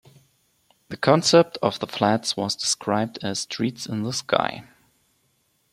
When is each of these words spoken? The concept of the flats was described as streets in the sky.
The 0.89 0.97
concept 0.97 1.59
of 1.61 1.77
the 1.77 1.85
flats 1.85 2.35
was 2.35 2.55
described 2.55 3.19
as 3.21 3.41
streets 3.41 3.85
in 3.85 4.01
the 4.01 4.11
sky. 4.13 4.67